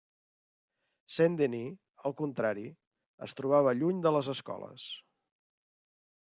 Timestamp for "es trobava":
3.27-3.75